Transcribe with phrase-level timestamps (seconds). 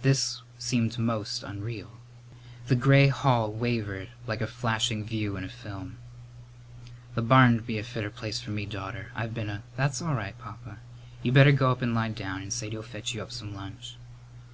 [0.00, 1.98] This seemed most unreal.
[2.68, 5.98] The gray hall wavered like a flashing view in a film.
[7.14, 9.12] "The barn'd be a fitter place for me, daughter.
[9.14, 10.78] I've been a" "That's all right, Papa.
[11.22, 13.96] You better go up and lie down, and Sadie'll fetch you up some lunch."